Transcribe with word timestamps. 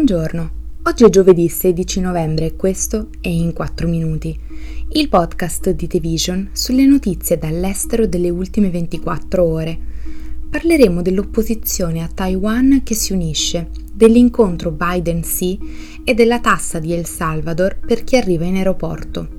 Buongiorno, 0.00 0.50
oggi 0.84 1.04
è 1.04 1.08
giovedì 1.08 1.48
16 1.48 1.98
novembre 1.98 2.46
e 2.46 2.54
questo 2.54 3.08
è 3.20 3.26
In 3.26 3.52
4 3.52 3.88
Minuti, 3.88 4.38
il 4.92 5.08
podcast 5.08 5.70
di 5.70 5.88
The 5.88 5.98
Vision 5.98 6.50
sulle 6.52 6.86
notizie 6.86 7.36
dall'estero 7.36 8.06
delle 8.06 8.30
ultime 8.30 8.70
24 8.70 9.42
ore. 9.42 9.76
Parleremo 10.48 11.02
dell'opposizione 11.02 12.04
a 12.04 12.08
Taiwan 12.14 12.82
che 12.84 12.94
si 12.94 13.12
unisce, 13.12 13.70
dell'incontro 13.92 14.70
Biden-Xi 14.70 15.58
e 16.04 16.14
della 16.14 16.38
tassa 16.38 16.78
di 16.78 16.92
El 16.92 17.04
Salvador 17.04 17.80
per 17.84 18.04
chi 18.04 18.16
arriva 18.16 18.44
in 18.44 18.54
aeroporto. 18.54 19.37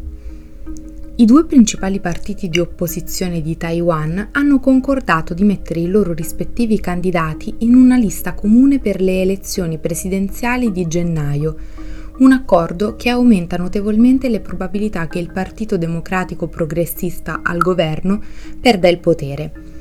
I 1.19 1.25
due 1.25 1.43
principali 1.43 1.99
partiti 1.99 2.47
di 2.47 2.59
opposizione 2.59 3.41
di 3.41 3.57
Taiwan 3.57 4.29
hanno 4.31 4.61
concordato 4.61 5.33
di 5.33 5.43
mettere 5.43 5.81
i 5.81 5.87
loro 5.87 6.13
rispettivi 6.13 6.79
candidati 6.79 7.55
in 7.57 7.75
una 7.75 7.97
lista 7.97 8.33
comune 8.33 8.79
per 8.79 9.01
le 9.01 9.19
elezioni 9.19 9.79
presidenziali 9.79 10.71
di 10.71 10.87
gennaio, 10.87 11.57
un 12.19 12.31
accordo 12.31 12.95
che 12.95 13.09
aumenta 13.09 13.57
notevolmente 13.57 14.29
le 14.29 14.39
probabilità 14.39 15.09
che 15.09 15.19
il 15.19 15.29
Partito 15.29 15.77
Democratico 15.77 16.47
Progressista 16.47 17.41
al 17.43 17.57
governo 17.57 18.21
perda 18.61 18.87
il 18.87 18.99
potere. 18.99 19.78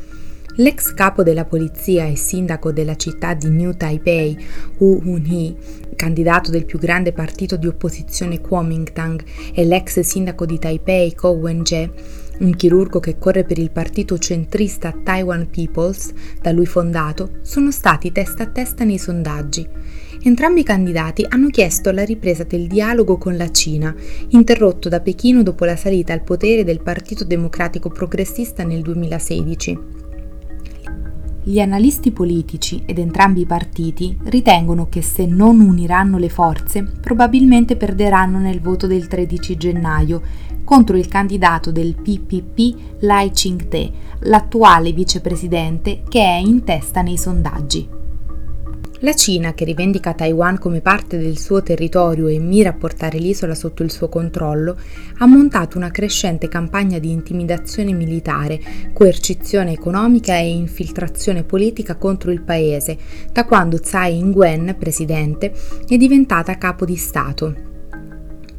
L'ex 0.60 0.92
capo 0.92 1.22
della 1.22 1.44
polizia 1.44 2.06
e 2.06 2.16
sindaco 2.16 2.72
della 2.72 2.96
città 2.96 3.32
di 3.32 3.48
New 3.48 3.76
Taipei, 3.76 4.36
Wu 4.78 5.00
Hun-hee, 5.04 5.54
candidato 5.94 6.50
del 6.50 6.64
più 6.64 6.80
grande 6.80 7.12
partito 7.12 7.54
di 7.54 7.68
opposizione 7.68 8.40
Kuomintang, 8.40 9.22
e 9.54 9.64
l'ex 9.64 10.00
sindaco 10.00 10.46
di 10.46 10.58
Taipei, 10.58 11.14
Ko 11.14 11.28
Wen-je, 11.28 11.90
un 12.38 12.56
chirurgo 12.56 12.98
che 12.98 13.18
corre 13.18 13.44
per 13.44 13.56
il 13.58 13.70
partito 13.70 14.18
centrista 14.18 14.92
Taiwan 15.00 15.48
Peoples, 15.48 16.12
da 16.42 16.50
lui 16.50 16.66
fondato, 16.66 17.38
sono 17.42 17.70
stati 17.70 18.10
testa 18.10 18.42
a 18.42 18.46
testa 18.46 18.82
nei 18.82 18.98
sondaggi. 18.98 19.64
Entrambi 20.24 20.62
i 20.62 20.64
candidati 20.64 21.24
hanno 21.28 21.50
chiesto 21.50 21.92
la 21.92 22.04
ripresa 22.04 22.42
del 22.42 22.66
dialogo 22.66 23.16
con 23.16 23.36
la 23.36 23.48
Cina, 23.52 23.94
interrotto 24.30 24.88
da 24.88 24.98
Pechino 24.98 25.44
dopo 25.44 25.64
la 25.64 25.76
salita 25.76 26.12
al 26.12 26.24
potere 26.24 26.64
del 26.64 26.82
Partito 26.82 27.22
Democratico 27.22 27.90
Progressista 27.90 28.64
nel 28.64 28.82
2016. 28.82 29.97
Gli 31.48 31.60
analisti 31.60 32.10
politici 32.10 32.82
ed 32.84 32.98
entrambi 32.98 33.40
i 33.40 33.46
partiti 33.46 34.14
ritengono 34.24 34.90
che 34.90 35.00
se 35.00 35.24
non 35.24 35.60
uniranno 35.60 36.18
le 36.18 36.28
forze 36.28 36.82
probabilmente 36.82 37.74
perderanno 37.74 38.38
nel 38.38 38.60
voto 38.60 38.86
del 38.86 39.08
13 39.08 39.56
gennaio 39.56 40.20
contro 40.62 40.98
il 40.98 41.08
candidato 41.08 41.72
del 41.72 41.94
PPP 41.94 43.00
Lai 43.00 43.30
Ching-te, 43.30 43.90
l'attuale 44.24 44.92
vicepresidente 44.92 46.02
che 46.06 46.20
è 46.20 46.36
in 46.36 46.64
testa 46.64 47.00
nei 47.00 47.16
sondaggi. 47.16 47.97
La 49.02 49.14
Cina, 49.14 49.54
che 49.54 49.64
rivendica 49.64 50.12
Taiwan 50.12 50.58
come 50.58 50.80
parte 50.80 51.18
del 51.18 51.38
suo 51.38 51.62
territorio 51.62 52.26
e 52.26 52.40
mira 52.40 52.70
a 52.70 52.72
portare 52.72 53.18
l'isola 53.18 53.54
sotto 53.54 53.84
il 53.84 53.92
suo 53.92 54.08
controllo, 54.08 54.76
ha 55.18 55.26
montato 55.26 55.76
una 55.76 55.92
crescente 55.92 56.48
campagna 56.48 56.98
di 56.98 57.12
intimidazione 57.12 57.92
militare, 57.92 58.60
coercizione 58.92 59.70
economica 59.70 60.36
e 60.36 60.48
infiltrazione 60.48 61.44
politica 61.44 61.94
contro 61.94 62.32
il 62.32 62.42
paese, 62.42 62.98
da 63.30 63.44
quando 63.44 63.78
Tsai 63.78 64.18
Ing-wen, 64.18 64.74
presidente, 64.76 65.52
è 65.86 65.96
diventata 65.96 66.58
capo 66.58 66.84
di 66.84 66.96
Stato. 66.96 67.54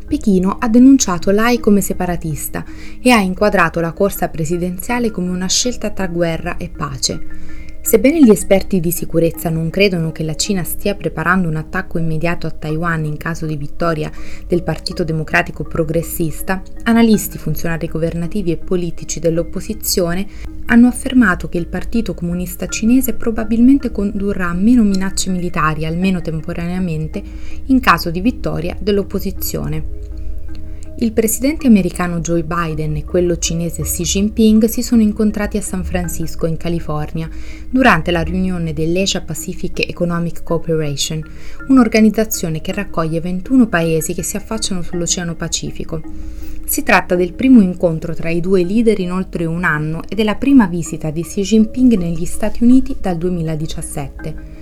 Pechino 0.08 0.56
ha 0.58 0.70
denunciato 0.70 1.32
Lai 1.32 1.60
come 1.60 1.82
separatista 1.82 2.64
e 3.02 3.12
ha 3.12 3.20
inquadrato 3.20 3.82
la 3.82 3.92
corsa 3.92 4.30
presidenziale 4.30 5.12
come 5.12 5.32
una 5.32 5.48
scelta 5.48 5.90
tra 5.90 6.08
guerra 6.08 6.56
e 6.56 6.70
pace. 6.70 7.58
Sebbene 7.90 8.22
gli 8.22 8.30
esperti 8.30 8.80
di 8.80 8.92
sicurezza 8.92 9.50
non 9.50 9.72
credono 9.72 10.12
che 10.12 10.22
la 10.22 10.36
Cina 10.36 10.62
stia 10.62 10.94
preparando 10.94 11.48
un 11.48 11.56
attacco 11.56 11.98
immediato 11.98 12.46
a 12.46 12.52
Taiwan 12.52 13.04
in 13.04 13.18
caso 13.18 13.48
di 13.48 13.56
vittoria 13.56 14.12
del 14.46 14.62
Partito 14.62 15.04
Democratico 15.04 15.64
Progressista, 15.64 16.62
analisti, 16.84 17.40
funzionari 17.40 17.88
governativi 17.88 18.52
e 18.52 18.58
politici 18.58 19.20
dell'opposizione 19.20 20.28
hanno 20.68 20.86
affermato 20.86 21.50
che 21.50 21.58
il 21.58 21.66
Partito 21.66 22.14
Comunista 22.14 22.68
Cinese 22.68 23.16
probabilmente 23.16 23.92
condurrà 23.92 24.54
meno 24.54 24.84
minacce 24.84 25.32
militari, 25.32 25.84
almeno 25.84 26.22
temporaneamente, 26.22 27.24
in 27.66 27.80
caso 27.80 28.12
di 28.12 28.22
vittoria 28.22 28.78
dell'opposizione. 28.80 30.19
Il 31.02 31.14
presidente 31.14 31.66
americano 31.66 32.20
Joe 32.20 32.44
Biden 32.44 32.98
e 32.98 33.06
quello 33.06 33.38
cinese 33.38 33.84
Xi 33.84 34.04
Jinping 34.04 34.66
si 34.66 34.84
sono 34.84 35.02
incontrati 35.02 35.56
a 35.56 35.62
San 35.62 35.86
Francisco, 35.86 36.46
in 36.46 36.58
California, 36.58 37.30
durante 37.70 38.12
la 38.12 38.22
riunione 38.22 38.74
dell'Asia 38.74 39.22
Pacific 39.22 39.80
Economic 39.88 40.44
Cooperation, 40.44 41.24
un'organizzazione 41.70 42.60
che 42.60 42.74
raccoglie 42.74 43.22
21 43.22 43.68
paesi 43.68 44.14
che 44.14 44.24
si 44.24 44.36
affacciano 44.36 44.82
sull'Oceano 44.82 45.36
Pacifico. 45.36 46.02
Si 46.66 46.84
tratta 46.84 47.16
del 47.16 47.32
primo 47.32 47.62
incontro 47.62 48.14
tra 48.14 48.30
i 48.30 48.42
due 48.42 48.66
leader 48.66 49.00
in 49.00 49.14
oltre 49.14 49.46
un 49.46 49.64
anno 49.64 50.02
e 50.06 50.16
della 50.16 50.36
prima 50.36 50.68
visita 50.68 51.12
di 51.12 51.22
Xi 51.22 51.44
Jinping 51.44 51.96
negli 51.96 52.26
Stati 52.26 52.62
Uniti 52.62 52.98
dal 53.00 53.18
2017. 53.18 54.59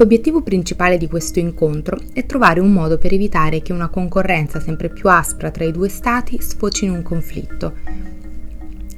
L'obiettivo 0.00 0.42
principale 0.42 0.96
di 0.96 1.08
questo 1.08 1.40
incontro 1.40 1.98
è 2.12 2.24
trovare 2.24 2.60
un 2.60 2.72
modo 2.72 2.98
per 2.98 3.12
evitare 3.12 3.62
che 3.62 3.72
una 3.72 3.88
concorrenza 3.88 4.60
sempre 4.60 4.90
più 4.90 5.08
aspra 5.08 5.50
tra 5.50 5.64
i 5.64 5.72
due 5.72 5.88
stati 5.88 6.40
sfoci 6.40 6.84
in 6.84 6.92
un 6.92 7.02
conflitto. 7.02 7.74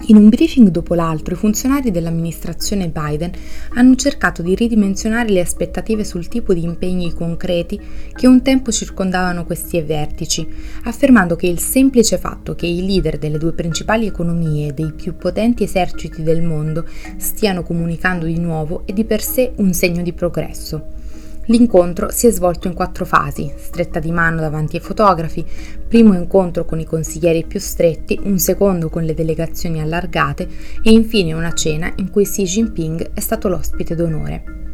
In 0.07 0.17
un 0.17 0.31
briefing 0.31 0.69
dopo 0.69 0.95
l'altro, 0.95 1.35
i 1.35 1.37
funzionari 1.37 1.91
dell'amministrazione 1.91 2.89
Biden 2.89 3.31
hanno 3.75 3.95
cercato 3.97 4.41
di 4.41 4.55
ridimensionare 4.55 5.29
le 5.29 5.41
aspettative 5.41 6.05
sul 6.05 6.27
tipo 6.27 6.55
di 6.55 6.65
impegni 6.65 7.13
concreti 7.13 7.79
che 8.15 8.27
un 8.27 8.43
tempo 8.43 8.73
circondavano 8.73 9.45
questi 9.45 9.81
vertici, 9.83 10.47
affermando 10.85 11.37
che 11.37 11.47
il 11.47 11.59
semplice 11.59 12.17
fatto 12.17 12.55
che 12.55 12.67
i 12.67 12.85
leader 12.85 13.19
delle 13.19 13.39
due 13.39 13.53
principali 13.53 14.07
economie 14.07 14.69
e 14.69 14.73
dei 14.73 14.93
più 14.93 15.17
potenti 15.17 15.65
eserciti 15.65 16.23
del 16.23 16.43
mondo 16.43 16.87
stiano 17.19 17.63
comunicando 17.63 18.25
di 18.25 18.39
nuovo 18.39 18.83
è 18.87 18.93
di 18.93 19.05
per 19.05 19.23
sé 19.23 19.53
un 19.57 19.73
segno 19.75 20.03
di 20.03 20.15
progresso. 20.15 21.00
L'incontro 21.51 22.13
si 22.13 22.29
è 22.29 22.31
svolto 22.31 22.69
in 22.69 22.75
quattro 22.75 23.05
fasi, 23.05 23.53
stretta 23.57 23.99
di 23.99 24.13
mano 24.13 24.41
davanti 24.41 24.77
ai 24.77 24.83
fotografi, 24.83 25.45
primo 25.89 26.15
incontro 26.15 26.65
con 26.65 26.79
i 26.79 26.85
consiglieri 26.85 27.45
più 27.45 27.59
stretti, 27.59 28.21
un 28.23 28.39
secondo 28.39 28.89
con 28.89 29.03
le 29.03 29.15
delegazioni 29.15 29.81
allargate 29.81 30.49
e 30.81 30.93
infine 30.93 31.33
una 31.33 31.53
cena 31.53 31.93
in 31.97 32.09
cui 32.09 32.23
Xi 32.23 32.45
Jinping 32.45 33.11
è 33.15 33.21
stato 33.21 33.49
l'ospite 33.49 33.97
d'onore. 33.97 34.70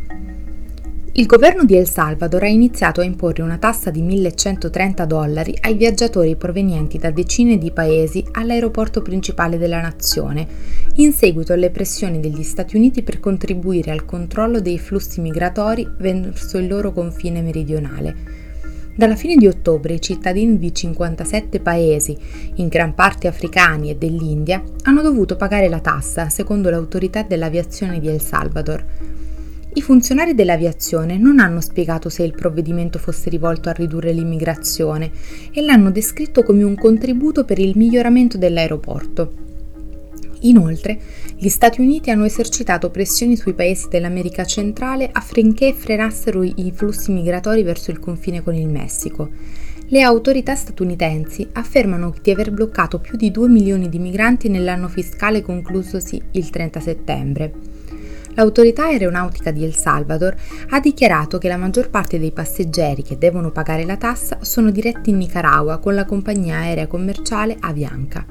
Il 1.19 1.25
governo 1.25 1.65
di 1.65 1.75
El 1.75 1.89
Salvador 1.89 2.43
ha 2.43 2.49
iniziato 2.49 3.01
a 3.01 3.05
imporre 3.05 3.41
una 3.41 3.57
tassa 3.57 3.89
di 3.89 4.03
1130 4.03 5.07
dollari 5.07 5.57
ai 5.63 5.73
viaggiatori 5.73 6.37
provenienti 6.37 6.99
da 6.99 7.11
decine 7.11 7.57
di 7.57 7.71
paesi 7.71 8.23
all'aeroporto 8.33 9.01
principale 9.01 9.57
della 9.57 9.81
nazione, 9.81 10.47
in 10.97 11.15
seguito 11.15 11.55
alle 11.55 11.71
pressioni 11.71 12.21
degli 12.21 12.43
Stati 12.43 12.77
Uniti 12.77 13.03
per 13.03 13.19
contribuire 13.19 13.93
al 13.93 14.05
controllo 14.05 14.61
dei 14.61 14.79
flussi 14.79 15.23
migratori 15.23 15.89
verso 15.97 16.59
il 16.59 16.67
loro 16.67 16.93
confine 16.93 17.41
meridionale. 17.41 18.15
Dalla 18.95 19.17
fine 19.17 19.37
di 19.37 19.47
ottobre 19.47 19.95
i 19.95 20.03
cittadini 20.03 20.59
di 20.59 20.75
57 20.75 21.61
paesi, 21.61 22.15
in 22.57 22.69
gran 22.69 22.95
parte 22.95 23.27
africani 23.27 23.89
e 23.89 23.97
dell'India, 23.97 24.63
hanno 24.83 25.01
dovuto 25.01 25.37
pagare 25.37 25.71
la 25.71 25.81
tassa, 25.81 26.29
secondo 26.29 26.69
l'autorità 26.69 27.23
dell'aviazione 27.23 28.01
di 28.01 28.09
El 28.09 28.21
Salvador. 28.21 28.85
I 29.77 29.83
funzionari 29.83 30.35
dell'aviazione 30.35 31.19
non 31.19 31.39
hanno 31.39 31.61
spiegato 31.61 32.09
se 32.09 32.23
il 32.23 32.33
provvedimento 32.33 32.99
fosse 32.99 33.29
rivolto 33.29 33.69
a 33.69 33.73
ridurre 33.73 34.11
l'immigrazione 34.11 35.11
e 35.53 35.61
l'hanno 35.61 35.91
descritto 35.91 36.43
come 36.43 36.63
un 36.63 36.75
contributo 36.75 37.45
per 37.45 37.59
il 37.59 37.77
miglioramento 37.77 38.39
dell'aeroporto. 38.39 39.35
Inoltre, 40.41 40.99
gli 41.37 41.51
Stati 41.51 41.83
Uniti 41.83 42.11
hanno 42.11 42.25
esercitato 42.25 42.89
pressioni 42.89 43.37
sui 43.37 43.53
paesi 43.53 43.89
dell'America 43.91 44.47
centrale 44.47 45.11
affinché 45.13 45.75
frenassero 45.75 46.43
i 46.43 46.73
flussi 46.75 47.13
migratori 47.13 47.63
verso 47.63 47.91
il 47.91 48.01
confine 48.01 48.43
con 48.43 48.55
il 48.55 48.69
Messico. 48.69 49.29
Le 49.89 50.01
autorità 50.01 50.55
statunitensi 50.55 51.47
affermano 51.53 52.15
di 52.23 52.31
aver 52.31 52.51
bloccato 52.51 52.99
più 52.99 53.19
di 53.19 53.31
2 53.31 53.47
milioni 53.51 53.91
di 53.91 53.99
migranti 53.99 54.49
nell'anno 54.49 54.89
fiscale 54.89 55.43
conclusosi 55.43 56.19
il 56.31 56.49
30 56.49 56.81
settembre 56.81 57.76
l'autorità 58.37 58.85
aeronautica 58.85 59.51
di 59.51 59.65
El 59.65 59.75
Salvador 59.75 60.37
ha 60.71 60.81
dichiarato 60.81 61.39
che 61.39 61.49
la 61.49 61.57
maggior 61.57 61.91
parte 61.91 62.19
dei 62.19 62.33
passeggeri 62.33 63.03
che 63.03 63.19
devono 63.19 63.51
pagare 63.51 63.85
la 63.85 63.97
tassa 63.97 64.39
sono 64.41 64.71
diretti 64.71 65.11
in 65.11 65.17
Nicaragua 65.17 65.79
con 65.79 65.95
la 65.95 66.05
compagnia 66.05 66.59
aerea 66.59 66.87
commerciale 66.87 67.57
Avianca. 67.61 68.25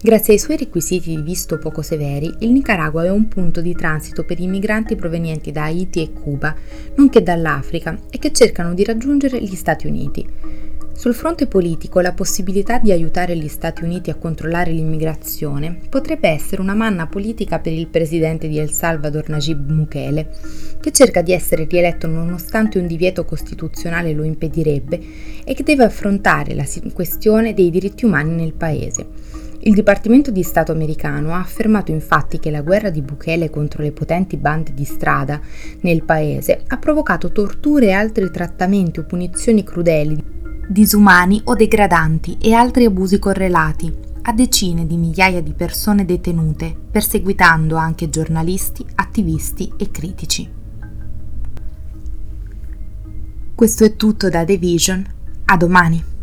Grazie 0.00 0.34
ai 0.34 0.38
suoi 0.38 0.56
requisiti 0.56 1.16
di 1.16 1.22
visto 1.22 1.58
poco 1.58 1.82
severi, 1.82 2.32
il 2.40 2.52
Nicaragua 2.52 3.04
è 3.04 3.10
un 3.10 3.26
punto 3.26 3.60
di 3.60 3.74
transito 3.74 4.24
per 4.24 4.38
i 4.38 4.46
migranti 4.46 4.94
provenienti 4.94 5.50
da 5.50 5.64
Haiti 5.64 6.00
e 6.00 6.12
Cuba, 6.12 6.54
nonché 6.94 7.20
dall'Africa, 7.20 7.98
e 8.08 8.18
che 8.20 8.32
cercano 8.32 8.74
di 8.74 8.84
raggiungere 8.84 9.42
gli 9.42 9.56
Stati 9.56 9.88
Uniti. 9.88 10.67
Sul 10.98 11.14
fronte 11.14 11.46
politico 11.46 12.00
la 12.00 12.12
possibilità 12.12 12.80
di 12.80 12.90
aiutare 12.90 13.36
gli 13.36 13.46
Stati 13.46 13.84
Uniti 13.84 14.10
a 14.10 14.16
controllare 14.16 14.72
l'immigrazione 14.72 15.78
potrebbe 15.88 16.28
essere 16.28 16.60
una 16.60 16.74
manna 16.74 17.06
politica 17.06 17.60
per 17.60 17.72
il 17.72 17.86
presidente 17.86 18.48
di 18.48 18.58
El 18.58 18.72
Salvador 18.72 19.28
Najib 19.28 19.60
Bukele, 19.60 20.28
che 20.80 20.90
cerca 20.90 21.22
di 21.22 21.32
essere 21.32 21.66
rieletto 21.70 22.08
nonostante 22.08 22.80
un 22.80 22.88
divieto 22.88 23.24
costituzionale 23.24 24.12
lo 24.12 24.24
impedirebbe 24.24 25.00
e 25.44 25.54
che 25.54 25.62
deve 25.62 25.84
affrontare 25.84 26.56
la 26.56 26.66
questione 26.92 27.54
dei 27.54 27.70
diritti 27.70 28.04
umani 28.04 28.34
nel 28.34 28.54
paese. 28.54 29.06
Il 29.60 29.74
Dipartimento 29.74 30.32
di 30.32 30.42
Stato 30.42 30.72
americano 30.72 31.32
ha 31.32 31.38
affermato 31.38 31.92
infatti 31.92 32.40
che 32.40 32.50
la 32.50 32.62
guerra 32.62 32.90
di 32.90 33.02
Bukele 33.02 33.50
contro 33.50 33.84
le 33.84 33.92
potenti 33.92 34.36
bande 34.36 34.74
di 34.74 34.84
strada 34.84 35.40
nel 35.82 36.02
paese 36.02 36.62
ha 36.66 36.76
provocato 36.78 37.30
torture 37.30 37.86
e 37.86 37.92
altri 37.92 38.28
trattamenti 38.32 38.98
o 38.98 39.04
punizioni 39.04 39.62
crudeli 39.62 40.37
disumani 40.68 41.40
o 41.44 41.54
degradanti 41.54 42.36
e 42.38 42.52
altri 42.52 42.84
abusi 42.84 43.18
correlati 43.18 44.06
a 44.22 44.32
decine 44.32 44.86
di 44.86 44.98
migliaia 44.98 45.40
di 45.40 45.54
persone 45.54 46.04
detenute, 46.04 46.76
perseguitando 46.90 47.76
anche 47.76 48.10
giornalisti, 48.10 48.84
attivisti 48.96 49.72
e 49.78 49.90
critici. 49.90 50.50
Questo 53.54 53.84
è 53.84 53.96
tutto 53.96 54.28
da 54.28 54.44
The 54.44 54.58
Vision, 54.58 55.04
a 55.46 55.56
domani! 55.56 56.17